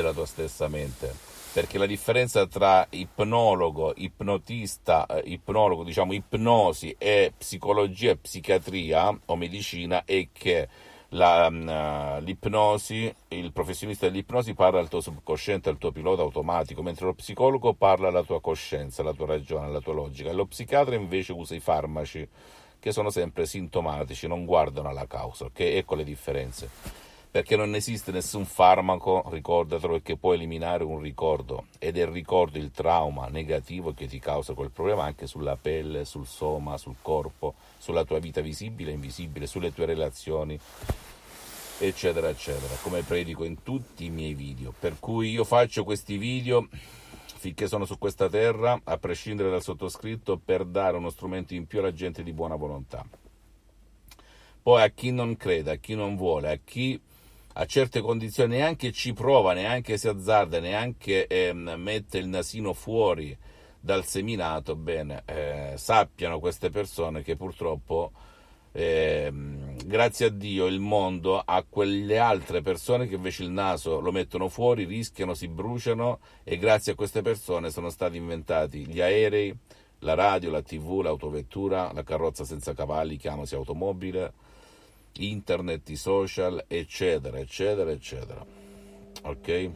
della 0.00 0.12
tua 0.12 0.26
stessa 0.26 0.68
mente. 0.68 1.32
Perché 1.52 1.78
la 1.78 1.86
differenza 1.86 2.46
tra 2.46 2.84
ipnologo, 2.90 3.92
ipnotista, 3.96 5.06
eh, 5.06 5.22
ipnologo, 5.26 5.84
diciamo 5.84 6.12
ipnosi 6.12 6.96
e 6.98 7.32
psicologia 7.36 8.10
e 8.10 8.16
psichiatria 8.16 9.16
o 9.26 9.36
medicina 9.36 10.04
è 10.04 10.28
che 10.32 10.68
la, 11.10 11.46
uh, 11.46 12.20
l'ipnosi, 12.24 13.14
il 13.28 13.52
professionista 13.52 14.06
dell'ipnosi 14.06 14.52
parla 14.54 14.80
al 14.80 14.88
tuo 14.88 15.00
subconsciente, 15.00 15.68
al 15.68 15.78
tuo 15.78 15.92
pilota 15.92 16.22
automatico, 16.22 16.82
mentre 16.82 17.06
lo 17.06 17.14
psicologo 17.14 17.72
parla 17.74 18.08
alla 18.08 18.24
tua 18.24 18.40
coscienza, 18.40 19.02
alla 19.02 19.12
tua 19.12 19.26
ragione, 19.26 19.66
alla 19.66 19.80
tua 19.80 19.94
logica. 19.94 20.30
E 20.30 20.32
lo 20.32 20.46
psichiatra 20.46 20.96
invece 20.96 21.30
usa 21.32 21.54
i 21.54 21.60
farmaci 21.60 22.28
che 22.80 22.90
sono 22.90 23.10
sempre 23.10 23.46
sintomatici, 23.46 24.26
non 24.26 24.44
guardano 24.44 24.88
alla 24.88 25.06
causa, 25.06 25.44
ok? 25.44 25.60
Ecco 25.60 25.94
le 25.94 26.04
differenze 26.04 27.03
perché 27.34 27.56
non 27.56 27.74
esiste 27.74 28.12
nessun 28.12 28.44
farmaco, 28.44 29.24
ricordatelo, 29.28 29.98
che 30.02 30.16
può 30.16 30.34
eliminare 30.34 30.84
un 30.84 31.00
ricordo 31.00 31.66
ed 31.80 31.96
è 31.96 32.02
il 32.02 32.06
ricordo 32.06 32.58
il 32.58 32.70
trauma 32.70 33.26
negativo 33.26 33.92
che 33.92 34.06
ti 34.06 34.20
causa 34.20 34.54
quel 34.54 34.70
problema 34.70 35.02
anche 35.02 35.26
sulla 35.26 35.56
pelle, 35.56 36.04
sul 36.04 36.28
soma, 36.28 36.76
sul 36.76 36.94
corpo, 37.02 37.54
sulla 37.76 38.04
tua 38.04 38.20
vita 38.20 38.40
visibile 38.40 38.92
e 38.92 38.94
invisibile, 38.94 39.48
sulle 39.48 39.74
tue 39.74 39.84
relazioni, 39.84 40.56
eccetera, 41.80 42.28
eccetera, 42.28 42.72
come 42.82 43.02
predico 43.02 43.42
in 43.42 43.64
tutti 43.64 44.04
i 44.04 44.10
miei 44.10 44.34
video. 44.34 44.72
Per 44.78 45.00
cui 45.00 45.30
io 45.30 45.42
faccio 45.42 45.82
questi 45.82 46.16
video 46.16 46.68
finché 47.24 47.66
sono 47.66 47.84
su 47.84 47.98
questa 47.98 48.28
terra, 48.28 48.80
a 48.84 48.96
prescindere 48.96 49.50
dal 49.50 49.60
sottoscritto, 49.60 50.38
per 50.38 50.64
dare 50.64 50.96
uno 50.98 51.10
strumento 51.10 51.52
in 51.52 51.66
più 51.66 51.80
alla 51.80 51.92
gente 51.92 52.22
di 52.22 52.32
buona 52.32 52.54
volontà. 52.54 53.04
Poi 54.62 54.82
a 54.82 54.88
chi 54.90 55.10
non 55.10 55.36
crede, 55.36 55.72
a 55.72 55.76
chi 55.78 55.96
non 55.96 56.14
vuole, 56.14 56.52
a 56.52 56.58
chi 56.64 57.00
a 57.54 57.66
certe 57.66 58.00
condizioni 58.00 58.56
neanche 58.56 58.92
ci 58.92 59.12
prova, 59.12 59.52
neanche 59.52 59.96
si 59.96 60.08
azzarda, 60.08 60.60
neanche 60.60 61.26
eh, 61.26 61.52
mette 61.52 62.18
il 62.18 62.28
nasino 62.28 62.72
fuori 62.72 63.36
dal 63.78 64.04
seminato, 64.04 64.76
bene, 64.76 65.22
eh, 65.26 65.72
sappiano 65.76 66.40
queste 66.40 66.70
persone 66.70 67.22
che 67.22 67.36
purtroppo 67.36 68.12
eh, 68.72 69.30
grazie 69.84 70.26
a 70.26 70.30
Dio 70.30 70.66
il 70.66 70.80
mondo 70.80 71.38
ha 71.38 71.64
quelle 71.68 72.18
altre 72.18 72.60
persone 72.60 73.06
che 73.06 73.14
invece 73.14 73.44
il 73.44 73.50
naso 73.50 74.00
lo 74.00 74.10
mettono 74.10 74.48
fuori, 74.48 74.84
rischiano, 74.84 75.34
si 75.34 75.46
bruciano 75.46 76.18
e 76.42 76.58
grazie 76.58 76.92
a 76.92 76.94
queste 76.96 77.22
persone 77.22 77.70
sono 77.70 77.88
stati 77.88 78.16
inventati 78.16 78.84
gli 78.86 79.00
aerei, 79.00 79.56
la 80.00 80.14
radio, 80.14 80.50
la 80.50 80.62
tv, 80.62 81.02
l'autovettura, 81.02 81.92
la 81.92 82.02
carrozza 82.02 82.44
senza 82.44 82.74
cavalli, 82.74 83.16
chiamasi 83.16 83.54
automobile, 83.54 84.32
internet, 85.18 85.88
i 85.88 85.96
social, 85.96 86.64
eccetera, 86.66 87.38
eccetera, 87.38 87.90
eccetera. 87.90 88.44
Ok? 89.22 89.70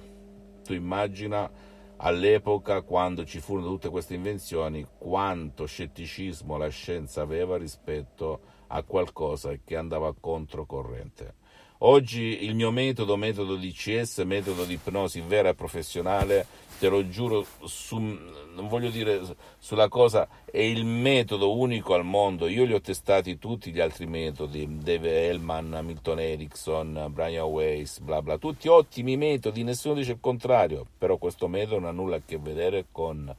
Tu 0.65 0.73
immagina 0.75 1.51
all'epoca, 1.97 2.83
quando 2.83 3.25
ci 3.25 3.41
furono 3.41 3.69
tutte 3.69 3.89
queste 3.89 4.15
invenzioni, 4.15 4.87
quanto 4.99 5.67
scetticismo 5.67 6.57
la 6.57 6.69
scienza 6.69 7.23
aveva 7.23 7.57
rispetto 7.57 8.41
a 8.69 8.83
qualcosa 8.83 9.57
che 9.65 9.77
andava 9.77 10.15
controcorrente. 10.19 11.35
Oggi 11.81 12.43
il 12.43 12.57
mio 12.57 12.73
metodo, 12.73 13.15
metodo 13.17 13.55
di 13.55 13.71
CS, 13.71 14.19
metodo 14.25 14.65
di 14.65 14.73
ipnosi 14.73 15.21
vera 15.21 15.51
e 15.51 15.55
professionale, 15.55 16.45
te 16.81 16.89
lo 16.89 17.09
giuro, 17.09 17.47
su, 17.67 17.99
non 17.99 18.67
voglio 18.67 18.91
dire 18.91 19.21
sulla 19.61 19.87
cosa, 19.87 20.27
è 20.45 20.59
il 20.59 20.85
metodo 20.85 21.57
unico 21.57 21.95
al 21.95 22.05
mondo. 22.05 22.49
Io 22.49 22.65
li 22.65 22.75
ho 22.75 22.81
testati 22.81 23.39
tutti 23.39 23.71
gli 23.71 23.79
altri 23.79 24.07
metodi, 24.09 24.67
Dave 24.83 25.29
Hellman, 25.29 25.79
Milton 25.85 26.19
Erickson, 26.19 27.07
Brian 27.11 27.47
Weiss, 27.47 28.01
bla 28.01 28.23
bla, 28.23 28.39
tutti 28.39 28.67
ottimi 28.67 29.17
metodi, 29.17 29.63
nessuno 29.63 29.95
dice 29.95 30.13
il 30.13 30.21
contrario, 30.21 30.85
però 30.99 31.17
questo 31.17 31.47
metodo 31.47 31.79
non 31.79 31.91
ha 31.91 31.93
nulla 31.93 32.17
a 32.17 32.23
che 32.27 32.39
vedere 32.39 32.87
con 32.91 33.33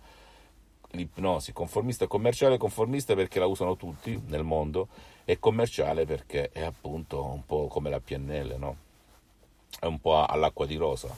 l'ipnosi. 0.92 1.52
Conformista 1.52 2.08
commerciale, 2.08 2.58
conformista 2.58 3.16
perché 3.16 3.40
la 3.40 3.48
usano 3.48 3.76
tutti 3.76 4.18
nel 4.28 4.44
mondo 4.44 4.88
e 5.30 5.38
commerciale 5.38 6.06
perché 6.06 6.50
è 6.50 6.64
appunto 6.64 7.24
un 7.24 7.46
po' 7.46 7.68
come 7.68 7.92
la 7.92 8.00
PNL, 8.00 8.56
no? 8.58 8.78
È 9.80 9.86
un 9.86 10.00
po' 10.00 10.26
all'acqua 10.26 10.66
di 10.66 10.76
rosa. 10.76 11.16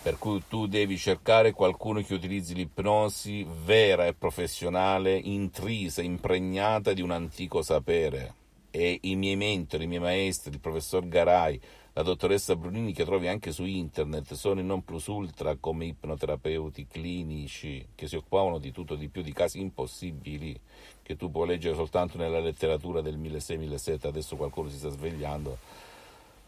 Per 0.00 0.16
cui 0.16 0.42
tu 0.48 0.66
devi 0.66 0.96
cercare 0.96 1.52
qualcuno 1.52 2.00
che 2.00 2.14
utilizzi 2.14 2.54
l'ipnosi 2.54 3.46
vera 3.46 4.06
e 4.06 4.14
professionale, 4.14 5.14
intrisa, 5.14 6.00
impregnata 6.00 6.94
di 6.94 7.02
un 7.02 7.10
antico 7.10 7.60
sapere. 7.60 8.32
E 8.70 9.00
i 9.02 9.14
miei 9.14 9.36
mentori, 9.36 9.84
i 9.84 9.88
miei 9.88 10.00
maestri, 10.00 10.50
il 10.50 10.60
professor 10.60 11.06
Garai, 11.06 11.60
la 11.98 12.04
dottoressa 12.04 12.54
Brunini 12.54 12.92
che 12.92 13.04
trovi 13.04 13.26
anche 13.26 13.50
su 13.50 13.64
internet 13.64 14.34
sono 14.34 14.60
in 14.60 14.66
non 14.66 14.84
plus 14.84 15.06
ultra 15.06 15.56
come 15.56 15.86
ipnoterapeuti 15.86 16.86
clinici 16.86 17.88
che 17.96 18.06
si 18.06 18.14
occupavano 18.14 18.58
di 18.58 18.70
tutto 18.70 18.94
di 18.94 19.08
più 19.08 19.20
di 19.20 19.32
casi 19.32 19.58
impossibili 19.58 20.56
che 21.02 21.16
tu 21.16 21.28
puoi 21.28 21.48
leggere 21.48 21.74
soltanto 21.74 22.16
nella 22.16 22.38
letteratura 22.38 23.00
del 23.00 23.18
1600-1700 23.18 24.06
adesso 24.06 24.36
qualcuno 24.36 24.68
si 24.68 24.76
sta 24.76 24.90
svegliando 24.90 25.58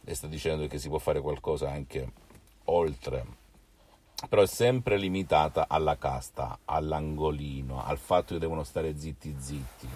e 0.04 0.14
sta 0.14 0.28
dicendo 0.28 0.69
che 0.69 0.78
si 0.78 0.87
può 0.87 0.99
fare 0.99 1.21
qualcosa 1.21 1.69
anche 1.69 2.12
oltre 2.66 3.26
però 4.28 4.42
è 4.42 4.47
sempre 4.47 4.99
limitata 4.99 5.66
alla 5.66 5.97
casta, 5.97 6.59
all'angolino, 6.66 7.83
al 7.83 7.97
fatto 7.97 8.35
che 8.35 8.38
devono 8.38 8.64
stare 8.64 8.95
zitti 8.99 9.35
zitti. 9.38 9.88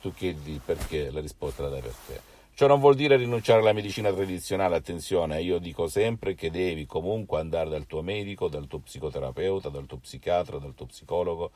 Tu 0.00 0.12
chiedi 0.12 0.60
perché, 0.62 1.12
la 1.12 1.20
risposta 1.20 1.62
la 1.62 1.68
dai 1.68 1.80
per 1.80 1.94
te. 1.94 2.29
Ciò 2.60 2.66
non 2.66 2.78
vuol 2.78 2.94
dire 2.94 3.16
rinunciare 3.16 3.60
alla 3.60 3.72
medicina 3.72 4.12
tradizionale, 4.12 4.76
attenzione, 4.76 5.40
io 5.40 5.58
dico 5.58 5.88
sempre 5.88 6.34
che 6.34 6.50
devi 6.50 6.84
comunque 6.84 7.40
andare 7.40 7.70
dal 7.70 7.86
tuo 7.86 8.02
medico, 8.02 8.48
dal 8.48 8.66
tuo 8.66 8.80
psicoterapeuta, 8.80 9.70
dal 9.70 9.86
tuo 9.86 9.96
psichiatra, 9.96 10.58
dal 10.58 10.74
tuo 10.74 10.84
psicologo, 10.84 11.52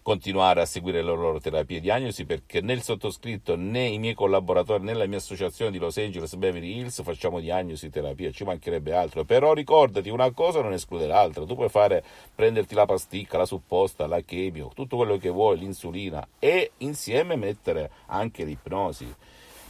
continuare 0.00 0.62
a 0.62 0.64
seguire 0.64 1.02
le 1.02 1.14
loro 1.14 1.38
terapie 1.38 1.76
e 1.76 1.80
diagnosi 1.80 2.24
perché 2.24 2.62
né 2.62 2.72
il 2.72 2.80
sottoscritto 2.80 3.56
né 3.56 3.88
i 3.88 3.98
miei 3.98 4.14
collaboratori 4.14 4.84
né 4.84 4.94
la 4.94 5.04
mia 5.04 5.18
associazione 5.18 5.70
di 5.70 5.76
Los 5.76 5.98
Angeles 5.98 6.34
Beverly 6.36 6.78
Hills 6.78 7.02
facciamo 7.02 7.40
diagnosi 7.40 7.84
e 7.84 7.90
terapia, 7.90 8.30
ci 8.30 8.44
mancherebbe 8.44 8.94
altro. 8.94 9.26
Però 9.26 9.52
ricordati, 9.52 10.08
una 10.08 10.30
cosa 10.30 10.62
non 10.62 10.72
esclude 10.72 11.06
l'altra. 11.06 11.44
Tu 11.44 11.54
puoi 11.56 11.68
fare, 11.68 12.02
prenderti 12.34 12.74
la 12.74 12.86
pasticca, 12.86 13.36
la 13.36 13.44
supposta, 13.44 14.06
la 14.06 14.22
chemio, 14.22 14.70
tutto 14.74 14.96
quello 14.96 15.18
che 15.18 15.28
vuoi, 15.28 15.58
l'insulina 15.58 16.26
e 16.38 16.70
insieme 16.78 17.36
mettere 17.36 17.90
anche 18.06 18.44
l'ipnosi 18.44 19.14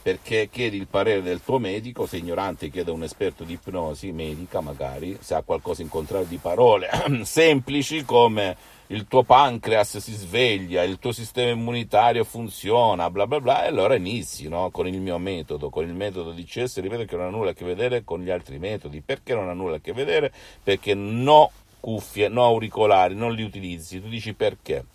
perché 0.01 0.49
chiedi 0.51 0.77
il 0.77 0.87
parere 0.87 1.21
del 1.21 1.41
tuo 1.43 1.59
medico, 1.59 2.05
se 2.05 2.17
ignorante 2.17 2.69
chiede 2.69 2.91
a 2.91 2.93
un 2.93 3.03
esperto 3.03 3.43
di 3.43 3.53
ipnosi 3.53 4.11
medica 4.11 4.61
magari, 4.61 5.17
se 5.19 5.35
ha 5.35 5.41
qualcosa 5.41 5.81
in 5.81 5.89
contrario 5.89 6.27
di 6.27 6.37
parole 6.37 6.89
semplici 7.23 8.03
come 8.03 8.77
il 8.91 9.07
tuo 9.07 9.23
pancreas 9.23 9.97
si 9.97 10.13
sveglia, 10.13 10.81
il 10.83 10.97
tuo 10.97 11.11
sistema 11.11 11.51
immunitario 11.51 12.23
funziona, 12.23 13.09
bla 13.11 13.27
bla 13.27 13.39
bla, 13.39 13.65
e 13.65 13.67
allora 13.67 13.95
inizi 13.95 14.47
no? 14.47 14.71
con 14.71 14.87
il 14.87 14.99
mio 14.99 15.19
metodo, 15.19 15.69
con 15.69 15.85
il 15.85 15.93
metodo 15.93 16.31
di 16.31 16.43
CS, 16.43 16.79
ripeto 16.79 17.05
che 17.05 17.15
non 17.15 17.25
ha 17.25 17.29
nulla 17.29 17.51
a 17.51 17.53
che 17.53 17.65
vedere 17.65 18.03
con 18.03 18.21
gli 18.21 18.31
altri 18.31 18.57
metodi. 18.57 19.01
Perché 19.01 19.35
non 19.35 19.47
ha 19.47 19.53
nulla 19.53 19.75
a 19.75 19.79
che 19.79 19.93
vedere? 19.93 20.33
Perché 20.63 20.95
no 20.95 21.51
cuffie, 21.79 22.29
no 22.29 22.45
auricolari, 22.45 23.13
non 23.13 23.33
li 23.33 23.43
utilizzi. 23.43 24.01
Tu 24.01 24.07
dici 24.07 24.33
perché? 24.33 24.85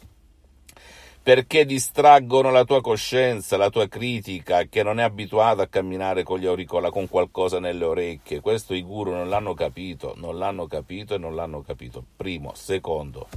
Perché 1.25 1.65
distraggono 1.65 2.51
la 2.51 2.65
tua 2.65 2.83
coscienza, 2.83 3.57
la 3.57 3.71
tua 3.71 3.89
critica, 3.89 4.65
che 4.65 4.83
non 4.83 5.01
è 5.01 5.03
abituata 5.03 5.63
a 5.63 5.67
camminare 5.69 6.23
con 6.23 6.39
gli 6.39 6.45
auricolari, 6.45 6.93
con 6.93 7.09
qualcosa 7.09 7.59
nelle 7.59 7.87
orecchie. 7.87 8.43
Questo 8.43 8.75
i 8.75 8.83
guru 8.83 9.13
non 9.13 9.31
l'hanno 9.31 9.55
capito, 9.55 10.13
non 10.19 10.37
l'hanno 10.37 10.67
capito 10.67 11.15
e 11.15 11.19
non 11.19 11.35
l'hanno 11.35 11.63
capito. 11.63 12.05
Primo. 12.15 12.53
Secondo, 12.55 13.29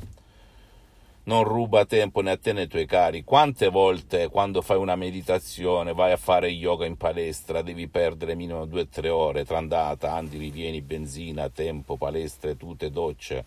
non 1.23 1.45
ruba 1.45 1.85
tempo 1.85 2.19
né 2.19 2.31
a 2.31 2.37
te 2.37 2.51
né 2.51 2.63
ai 2.63 2.67
tuoi 2.67 2.85
cari. 2.85 3.23
Quante 3.23 3.69
volte 3.69 4.27
quando 4.27 4.61
fai 4.61 4.75
una 4.75 4.97
meditazione, 4.97 5.93
vai 5.93 6.11
a 6.11 6.17
fare 6.17 6.49
yoga 6.49 6.85
in 6.85 6.97
palestra, 6.97 7.61
devi 7.61 7.87
perdere 7.87 8.35
minimo 8.35 8.65
2-3 8.65 9.07
ore 9.07 9.45
tra 9.45 9.59
andata, 9.59 10.13
andi, 10.13 10.37
rivieni, 10.37 10.81
benzina, 10.81 11.47
tempo, 11.47 11.95
palestre, 11.95 12.57
tute, 12.57 12.91
docce 12.91 13.45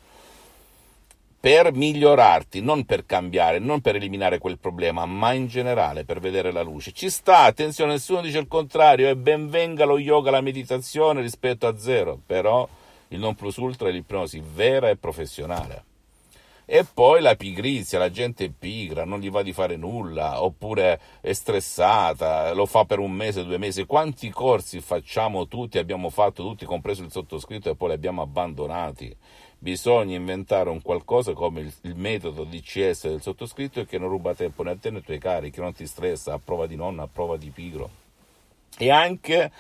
per 1.41 1.73
migliorarti, 1.73 2.61
non 2.61 2.85
per 2.85 3.07
cambiare, 3.07 3.59
non 3.59 3.81
per 3.81 3.97
eliminare 3.97 4.37
quel 4.37 4.59
problema, 4.59 5.07
ma 5.07 5.33
in 5.33 5.47
generale 5.47 6.05
per 6.05 6.21
vedere 6.21 6.53
la 6.53 6.61
luce. 6.61 6.93
Ci 6.93 7.09
sta, 7.09 7.45
attenzione, 7.45 7.93
nessuno 7.93 8.21
dice 8.21 8.39
il 8.39 8.47
contrario, 8.47 9.09
e 9.09 9.17
ben 9.17 9.49
venga 9.49 9.87
lo 9.87 9.99
yoga, 9.99 10.31
la 10.31 10.43
meditazione 10.43 11.23
rispetto 11.23 11.67
a 11.67 11.79
zero, 11.79 12.21
però 12.27 12.69
il 13.09 13.19
non 13.19 13.35
plus 13.35 13.57
ultra 13.57 13.89
è 13.89 13.93
l'ipnosi 13.93 14.43
vera 14.55 14.91
e 14.91 14.97
professionale. 14.97 15.85
E 16.73 16.85
poi 16.85 17.21
la 17.21 17.35
pigrizia, 17.35 17.99
la 17.99 18.13
gente 18.13 18.45
è 18.45 18.49
pigra, 18.57 19.05
non 19.05 19.19
gli 19.19 19.29
va 19.29 19.43
di 19.43 19.53
fare 19.53 19.75
nulla, 19.75 20.41
oppure 20.41 21.01
è 21.21 21.33
stressata, 21.33 22.53
lo 22.53 22.65
fa 22.65 22.85
per 22.85 23.01
un 23.01 23.11
mese, 23.11 23.43
due 23.43 23.59
mesi. 23.59 23.87
Quanti 23.87 24.31
corsi 24.31 24.81
facciamo 24.81 25.49
tutti, 25.49 25.79
abbiamo 25.79 26.11
fatto 26.11 26.45
tutti, 26.45 26.65
compreso 26.65 27.03
il 27.03 27.11
sottoscritto, 27.11 27.71
e 27.71 27.75
poi 27.75 27.89
li 27.89 27.95
abbiamo 27.95 28.23
abbandonati? 28.23 29.17
bisogna 29.59 30.15
inventare 30.15 30.71
un 30.71 30.81
qualcosa 30.81 31.33
come 31.33 31.61
il, 31.61 31.75
il 31.83 31.97
metodo 31.97 32.45
DCS 32.45 33.09
del 33.09 33.21
sottoscritto 33.21 33.85
che 33.85 33.99
non 33.99 34.09
ruba 34.09 34.35
tempo 34.35 34.63
né 34.63 34.71
a 34.71 34.77
te 34.77 34.91
né 34.91 34.99
ai 34.99 35.03
tuoi 35.03 35.19
cari, 35.19 35.51
che 35.51 35.61
non 35.61 35.75
ti 35.75 35.87
stressa, 35.87 36.35
a 36.35 36.39
prova 36.39 36.69
di 36.69 36.77
nonna, 36.77 37.03
a 37.03 37.09
prova 37.13 37.37
di 37.37 37.51
pigro. 37.51 37.91
E 38.79 38.91
anche 38.91 39.51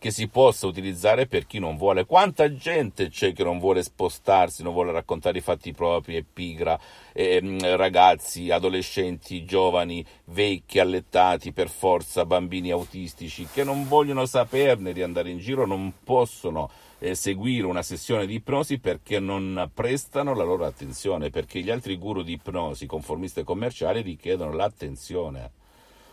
che 0.00 0.10
si 0.10 0.28
possa 0.28 0.66
utilizzare 0.66 1.26
per 1.26 1.46
chi 1.46 1.58
non 1.58 1.76
vuole. 1.76 2.06
Quanta 2.06 2.52
gente 2.54 3.10
c'è 3.10 3.34
che 3.34 3.44
non 3.44 3.58
vuole 3.58 3.82
spostarsi, 3.82 4.62
non 4.62 4.72
vuole 4.72 4.92
raccontare 4.92 5.36
i 5.36 5.42
fatti 5.42 5.72
propri, 5.72 6.16
è 6.16 6.22
pigra, 6.22 6.80
eh, 7.12 7.58
ragazzi, 7.76 8.50
adolescenti, 8.50 9.44
giovani, 9.44 10.02
vecchi, 10.24 10.78
allettati 10.78 11.52
per 11.52 11.68
forza, 11.68 12.24
bambini 12.24 12.70
autistici, 12.70 13.46
che 13.52 13.62
non 13.62 13.86
vogliono 13.86 14.24
saperne 14.24 14.94
di 14.94 15.02
andare 15.02 15.28
in 15.28 15.38
giro, 15.38 15.66
non 15.66 15.92
possono 16.02 16.70
eh, 16.98 17.14
seguire 17.14 17.66
una 17.66 17.82
sessione 17.82 18.24
di 18.24 18.36
ipnosi 18.36 18.78
perché 18.78 19.20
non 19.20 19.70
prestano 19.74 20.34
la 20.34 20.44
loro 20.44 20.64
attenzione, 20.64 21.28
perché 21.28 21.60
gli 21.60 21.70
altri 21.70 21.98
guru 21.98 22.22
di 22.22 22.32
ipnosi, 22.32 22.86
conformisti 22.86 23.40
e 23.40 23.44
commerciali, 23.44 24.00
richiedono 24.00 24.54
l'attenzione 24.54 25.58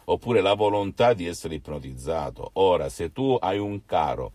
oppure 0.09 0.41
la 0.41 0.53
volontà 0.53 1.13
di 1.13 1.25
essere 1.25 1.55
ipnotizzato. 1.55 2.51
Ora, 2.53 2.89
se 2.89 3.11
tu 3.11 3.37
hai 3.39 3.57
un 3.57 3.85
caro 3.85 4.31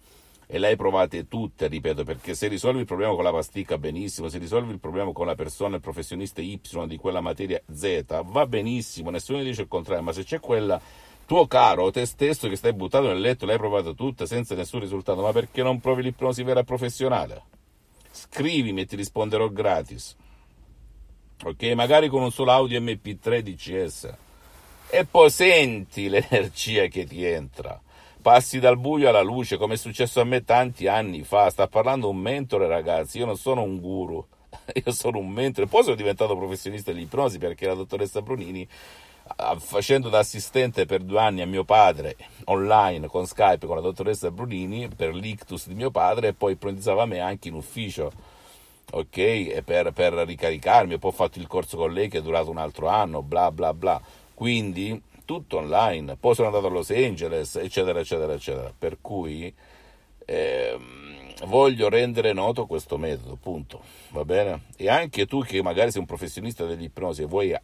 e 0.47 0.59
le 0.59 0.69
hai 0.69 0.77
provate 0.77 1.29
tutte, 1.29 1.67
ripeto, 1.67 2.05
perché 2.05 2.35
se 2.35 2.49
risolvi 2.49 2.81
il 2.81 2.87
problema 2.87 3.15
con 3.15 3.25
la 3.25 3.33
pasticca 3.33 3.79
benissimo, 3.79 4.29
se 4.29 4.37
risolvi 4.37 4.73
il 4.73 4.81
problema 4.81 5.13
con 5.13 5.25
la 5.25 5.35
persona, 5.35 5.77
il 5.77 5.81
professionista 5.81 6.43
Y 6.43 6.61
di 6.87 6.97
quella 6.99 7.23
materia 7.23 7.61
Z, 7.73 8.23
va 8.25 8.47
benissimo, 8.47 9.09
nessuno 9.09 9.43
dice 9.43 9.63
il 9.63 9.69
contrario, 9.69 10.03
ma 10.03 10.13
se 10.13 10.25
c'è 10.25 10.41
quella 10.41 10.79
tuo 11.25 11.47
caro, 11.47 11.91
te 11.91 12.05
stesso 12.05 12.49
che 12.49 12.57
stai 12.57 12.75
buttato 12.75 13.07
nel 13.07 13.21
letto, 13.21 13.47
l'hai 13.47 13.57
provato 13.57 13.95
tutta 13.95 14.27
senza 14.27 14.55
nessun 14.55 14.81
risultato, 14.81 15.23
ma 15.23 15.33
perché 15.33 15.63
non 15.63 15.81
provi 15.81 16.03
l'ipnosi 16.03 16.43
vera 16.43 16.65
professionale? 16.65 17.45
Scrivimi 18.11 18.83
e 18.83 18.85
ti 18.85 18.97
risponderò 18.97 19.49
gratis. 19.49 20.15
Ok, 21.45 21.63
magari 21.73 22.09
con 22.09 22.21
un 22.21 22.31
solo 22.31 22.51
audio 22.51 22.79
MP3 22.79 23.41
DCS. 23.41 24.15
E 24.95 25.07
poi 25.07 25.31
senti 25.31 26.11
l'energia 26.11 26.85
che 26.85 27.07
ti 27.07 27.25
entra. 27.25 27.81
Passi 28.21 28.61
dal 28.61 28.77
buio 28.77 29.09
alla 29.09 29.23
luce, 29.23 29.57
come 29.57 29.73
è 29.73 29.77
successo 29.79 30.21
a 30.21 30.25
me 30.25 30.45
tanti 30.45 30.87
anni 30.87 31.23
fa. 31.23 31.49
Sta 31.49 31.67
parlando 31.67 32.11
un 32.11 32.19
mentore, 32.19 32.67
ragazzi. 32.67 33.17
Io 33.17 33.25
non 33.25 33.39
sono 33.39 33.63
un 33.63 33.81
guru. 33.81 34.23
io 34.85 34.93
sono 34.93 35.17
un 35.17 35.31
mentore, 35.31 35.67
poi 35.67 35.83
sono 35.83 35.95
diventato 35.95 36.37
professionista 36.37 36.93
dell'ipnosi 36.93 37.39
perché 37.39 37.67
la 37.67 37.73
dottoressa 37.73 38.21
Brunini 38.21 38.69
facendo 39.61 40.11
da 40.11 40.19
assistente 40.19 40.85
per 40.85 41.01
due 41.01 41.21
anni 41.21 41.41
a 41.41 41.47
mio 41.47 41.65
padre 41.65 42.17
online 42.47 43.07
con 43.07 43.25
Skype 43.25 43.67
con 43.67 43.77
la 43.77 43.83
dottoressa 43.83 44.31
Brunini 44.31 44.89
per 44.89 45.15
l'ictus 45.15 45.69
di 45.69 45.75
mio 45.75 45.91
padre 45.91 46.29
e 46.29 46.33
poi 46.35 46.53
ipnotizzava 46.53 47.07
me 47.07 47.21
anche 47.21 47.47
in 47.49 47.55
ufficio 47.55 48.11
ok 48.91 49.63
per, 49.63 49.93
per 49.93 50.13
ricaricarmi 50.13 50.99
poi 50.99 51.11
ho 51.11 51.15
fatto 51.15 51.39
il 51.39 51.47
corso 51.47 51.77
con 51.77 51.93
lei 51.93 52.09
che 52.09 52.19
è 52.19 52.23
durato 52.23 52.51
un 52.51 52.59
altro 52.59 52.89
anno 52.89 53.23
bla 53.23 53.53
bla 53.53 53.73
bla 53.73 54.03
quindi 54.35 55.01
tutto 55.25 55.59
online. 55.59 56.17
Poi 56.17 56.35
sono 56.35 56.49
andato 56.49 56.67
a 56.67 56.71
Los 56.71 56.91
Angeles 56.91 57.57
eccetera 57.57 58.01
eccetera 58.01 58.33
eccetera. 58.33 58.73
Per 58.77 58.99
cui 59.01 59.53
ehm, 60.25 61.47
voglio 61.47 61.89
rendere 61.89 62.33
noto 62.33 62.67
questo 62.67 62.99
metodo 62.99 63.37
punto. 63.37 63.83
Va 64.11 64.25
bene? 64.25 64.65
E 64.77 64.89
anche 64.89 65.27
tu 65.27 65.43
che 65.43 65.63
magari 65.63 65.91
sei 65.91 66.01
un 66.01 66.07
professionista 66.07 66.65
dell'ipnosi 66.65 67.23
e 67.23 67.27
vuoi 67.27 67.55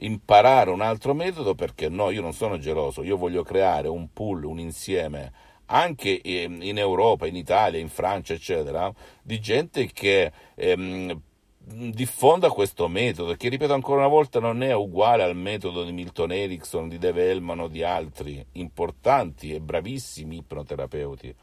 imparare 0.00 0.70
un 0.70 0.80
altro 0.80 1.12
metodo 1.14 1.54
perché 1.54 1.88
no, 1.88 2.10
io 2.10 2.20
non 2.20 2.32
sono 2.32 2.58
geloso, 2.58 3.02
io 3.02 3.16
voglio 3.16 3.42
creare 3.42 3.88
un 3.88 4.12
pool, 4.12 4.44
un 4.44 4.60
insieme 4.60 5.32
anche 5.70 6.20
in 6.22 6.78
Europa, 6.78 7.26
in 7.26 7.36
Italia, 7.36 7.78
in 7.78 7.88
Francia, 7.88 8.32
eccetera, 8.32 8.92
di 9.22 9.38
gente 9.38 9.90
che 9.92 10.32
ehm, 10.54 11.20
diffonda 11.68 12.50
questo 12.50 12.88
metodo, 12.88 13.34
che 13.34 13.48
ripeto 13.48 13.74
ancora 13.74 14.00
una 14.00 14.08
volta 14.08 14.40
non 14.40 14.62
è 14.62 14.74
uguale 14.74 15.22
al 15.22 15.36
metodo 15.36 15.84
di 15.84 15.92
Milton 15.92 16.32
Erickson, 16.32 16.88
di 16.88 16.98
Dave 16.98 17.30
Hellman 17.30 17.60
o 17.60 17.68
di 17.68 17.82
altri 17.82 18.44
importanti 18.52 19.52
e 19.52 19.60
bravissimi 19.60 20.36
ipnoterapeuti. 20.36 21.34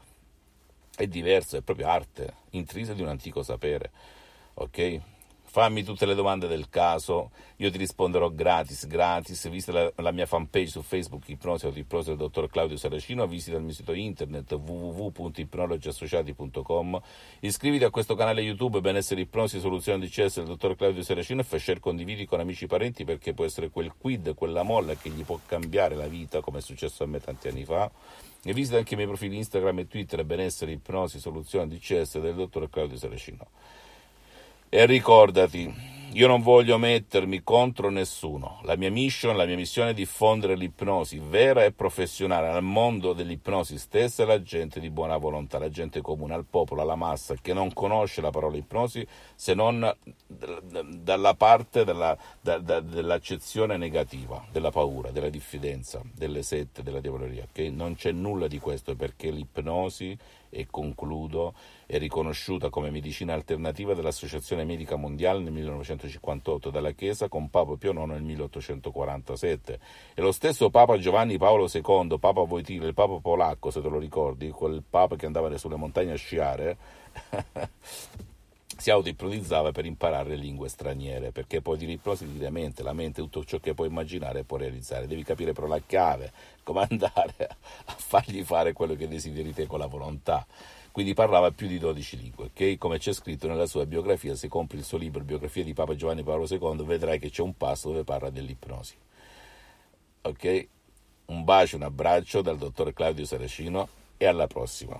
È 0.96 1.06
diverso, 1.06 1.56
è 1.56 1.62
proprio 1.62 1.88
arte, 1.88 2.34
intrisa 2.50 2.92
di 2.92 3.02
un 3.02 3.08
antico 3.08 3.42
sapere. 3.42 3.90
Ok? 4.54 5.00
Fammi 5.46 5.84
tutte 5.84 6.04
le 6.04 6.14
domande 6.14 6.46
del 6.48 6.68
caso, 6.68 7.30
io 7.56 7.70
ti 7.70 7.78
risponderò 7.78 8.28
gratis, 8.30 8.86
gratis, 8.86 9.48
visita 9.48 9.72
la, 9.72 9.90
la 9.96 10.10
mia 10.10 10.26
fanpage 10.26 10.66
su 10.66 10.82
Facebook 10.82 11.26
Ipnosi 11.28 11.64
Autoipnosi 11.66 12.08
del 12.08 12.18
dottor 12.18 12.50
Claudio 12.50 12.76
Saracino, 12.76 13.26
visita 13.26 13.56
il 13.56 13.62
mio 13.62 13.72
sito 13.72 13.92
internet 13.92 14.52
www.ipnologiassociati.com, 14.52 17.00
iscriviti 17.40 17.84
a 17.84 17.90
questo 17.90 18.14
canale 18.14 18.42
YouTube 18.42 18.80
Benessere 18.80 19.22
Ipnosi 19.22 19.58
Soluzione 19.60 20.00
di 20.00 20.08
CS 20.08 20.36
del 20.36 20.46
dottor 20.46 20.76
Claudio 20.76 21.02
Saracino 21.02 21.40
e 21.40 21.44
fai 21.44 21.60
share 21.60 21.80
condividi 21.80 22.26
con 22.26 22.40
amici 22.40 22.64
e 22.64 22.66
parenti 22.66 23.04
perché 23.04 23.32
può 23.32 23.44
essere 23.44 23.70
quel 23.70 23.92
quid, 23.96 24.34
quella 24.34 24.62
molla 24.62 24.94
che 24.94 25.08
gli 25.10 25.24
può 25.24 25.38
cambiare 25.46 25.94
la 25.94 26.08
vita 26.08 26.40
come 26.40 26.58
è 26.58 26.60
successo 26.60 27.04
a 27.04 27.06
me 27.06 27.20
tanti 27.20 27.48
anni 27.48 27.64
fa. 27.64 27.90
E 28.42 28.52
visita 28.52 28.76
anche 28.76 28.92
i 28.92 28.96
miei 28.96 29.08
profili 29.08 29.36
Instagram 29.36 29.78
e 29.78 29.88
Twitter 29.88 30.22
Benessere 30.24 30.72
Ipnosi 30.72 31.18
Soluzione 31.18 31.68
di 31.68 31.78
CS 31.78 32.20
del 32.20 32.34
dottor 32.34 32.68
Claudio 32.68 32.98
Saracino. 32.98 33.46
E 34.76 34.84
ricordati, 34.84 35.74
io 36.12 36.26
non 36.26 36.42
voglio 36.42 36.76
mettermi 36.76 37.42
contro 37.42 37.88
nessuno. 37.88 38.60
La 38.64 38.76
mia 38.76 38.90
mission, 38.90 39.34
la 39.34 39.46
mia 39.46 39.56
missione 39.56 39.92
è 39.92 39.94
diffondere 39.94 40.54
l'ipnosi 40.54 41.18
vera 41.18 41.64
e 41.64 41.72
professionale 41.72 42.48
al 42.48 42.62
mondo 42.62 43.14
dell'ipnosi 43.14 43.78
stessa 43.78 44.20
e 44.20 44.24
alla 44.26 44.42
gente 44.42 44.78
di 44.78 44.90
buona 44.90 45.16
volontà, 45.16 45.56
alla 45.56 45.70
gente 45.70 46.02
comune, 46.02 46.34
al 46.34 46.44
popolo, 46.44 46.82
alla 46.82 46.94
massa 46.94 47.36
che 47.40 47.54
non 47.54 47.72
conosce 47.72 48.20
la 48.20 48.28
parola 48.28 48.58
ipnosi 48.58 49.06
se 49.34 49.54
non 49.54 49.90
dalla 50.26 51.32
parte 51.32 51.82
della, 51.82 52.14
da, 52.38 52.58
da, 52.58 52.80
dell'accezione 52.80 53.78
negativa, 53.78 54.44
della 54.52 54.70
paura, 54.70 55.10
della 55.10 55.30
diffidenza, 55.30 56.02
delle 56.12 56.42
sette, 56.42 56.82
della 56.82 57.00
diavoleria. 57.00 57.46
Okay? 57.48 57.70
Non 57.70 57.94
c'è 57.94 58.12
nulla 58.12 58.46
di 58.46 58.58
questo 58.58 58.94
perché 58.94 59.30
l'ipnosi 59.30 60.18
e 60.56 60.66
concludo, 60.70 61.54
è 61.84 61.98
riconosciuta 61.98 62.70
come 62.70 62.90
medicina 62.90 63.34
alternativa 63.34 63.92
dall'Associazione 63.92 64.64
Medica 64.64 64.96
Mondiale 64.96 65.40
nel 65.40 65.52
1958 65.52 66.70
dalla 66.70 66.92
Chiesa 66.92 67.28
con 67.28 67.50
Papa 67.50 67.76
Pio 67.76 67.92
IX 67.92 68.06
nel 68.06 68.22
1847 68.22 69.80
e 70.14 70.22
lo 70.22 70.32
stesso 70.32 70.70
Papa 70.70 70.96
Giovanni 70.96 71.36
Paolo 71.36 71.68
II, 71.70 72.18
Papa 72.18 72.42
Voitile, 72.42 72.86
il 72.86 72.94
Papa 72.94 73.18
polacco 73.20 73.70
se 73.70 73.82
te 73.82 73.88
lo 73.88 73.98
ricordi, 73.98 74.48
quel 74.48 74.82
Papa 74.88 75.16
che 75.16 75.26
andava 75.26 75.54
sulle 75.58 75.76
montagne 75.76 76.12
a 76.12 76.16
sciare 76.16 76.76
si 78.76 78.90
autoipnotizzava 78.90 79.72
per 79.72 79.86
imparare 79.86 80.36
lingue 80.36 80.68
straniere, 80.68 81.32
perché 81.32 81.62
poi 81.62 81.78
di 81.78 81.98
mente, 82.50 82.82
la 82.82 82.92
mente, 82.92 83.22
tutto 83.22 83.44
ciò 83.44 83.58
che 83.58 83.74
puoi 83.74 83.88
immaginare 83.88 84.40
e 84.40 84.44
puoi 84.44 84.60
realizzare. 84.60 85.06
Devi 85.06 85.22
capire 85.22 85.52
però 85.52 85.66
la 85.66 85.80
chiave, 85.80 86.32
come 86.62 86.86
andare 86.88 87.48
a 87.84 87.94
fargli 87.96 88.42
fare 88.44 88.72
quello 88.72 88.94
che 88.94 89.08
desideri 89.08 89.54
te 89.54 89.66
con 89.66 89.78
la 89.78 89.86
volontà. 89.86 90.46
Quindi 90.92 91.12
parlava 91.12 91.50
più 91.50 91.66
di 91.66 91.78
12 91.78 92.16
lingue, 92.16 92.44
ok? 92.46 92.78
Come 92.78 92.98
c'è 92.98 93.12
scritto 93.12 93.46
nella 93.46 93.66
sua 93.66 93.84
biografia, 93.84 94.34
se 94.34 94.48
compri 94.48 94.78
il 94.78 94.84
suo 94.84 94.96
libro 94.96 95.22
Biografia 95.22 95.62
di 95.62 95.74
Papa 95.74 95.94
Giovanni 95.94 96.22
Paolo 96.22 96.46
II, 96.48 96.84
vedrai 96.84 97.18
che 97.18 97.28
c'è 97.28 97.42
un 97.42 97.54
passo 97.54 97.88
dove 97.88 98.04
parla 98.04 98.30
dell'ipnosi. 98.30 98.94
Ok? 100.22 100.68
Un 101.26 101.44
bacio, 101.44 101.76
un 101.76 101.82
abbraccio 101.82 102.40
dal 102.40 102.56
dottor 102.56 102.92
Claudio 102.94 103.26
Saracino 103.26 103.88
e 104.16 104.24
alla 104.24 104.46
prossima. 104.46 104.98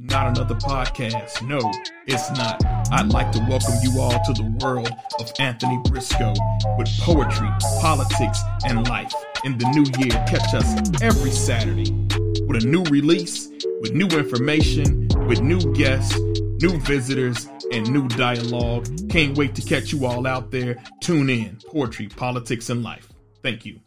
Not 0.00 0.28
another 0.28 0.54
podcast. 0.54 1.42
No, 1.42 1.58
it's 2.06 2.30
not. 2.30 2.64
I'd 2.92 3.08
like 3.08 3.32
to 3.32 3.40
welcome 3.48 3.74
you 3.82 4.00
all 4.00 4.12
to 4.12 4.32
the 4.32 4.48
world 4.62 4.92
of 5.18 5.32
Anthony 5.40 5.76
Briscoe 5.86 6.34
with 6.78 6.88
poetry, 7.00 7.48
politics, 7.80 8.40
and 8.64 8.86
life. 8.86 9.12
In 9.42 9.58
the 9.58 9.66
new 9.70 9.82
year, 9.98 10.12
catch 10.28 10.54
us 10.54 11.02
every 11.02 11.32
Saturday 11.32 11.90
with 12.46 12.62
a 12.62 12.66
new 12.66 12.84
release, 12.84 13.48
with 13.80 13.92
new 13.92 14.06
information, 14.06 15.08
with 15.26 15.40
new 15.40 15.60
guests, 15.74 16.16
new 16.62 16.78
visitors, 16.82 17.48
and 17.72 17.90
new 17.90 18.06
dialogue. 18.06 18.86
Can't 19.10 19.36
wait 19.36 19.56
to 19.56 19.62
catch 19.62 19.92
you 19.92 20.06
all 20.06 20.28
out 20.28 20.52
there. 20.52 20.80
Tune 21.00 21.28
in. 21.28 21.58
Poetry, 21.66 22.06
politics, 22.06 22.70
and 22.70 22.84
life. 22.84 23.08
Thank 23.42 23.66
you. 23.66 23.80